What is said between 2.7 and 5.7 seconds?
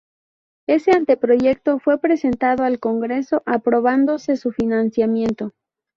Congreso, aprobándose su financiamiento.